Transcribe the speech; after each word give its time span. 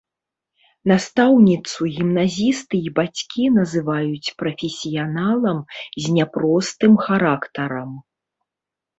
Настаўніцу 0.91 1.79
гімназісты 1.97 2.77
і 2.87 2.93
бацькі 2.99 3.45
называюць 3.57 4.33
прафесіяналам 4.39 5.59
з 6.01 6.05
няпростым 6.15 6.93
характарам. 7.09 7.91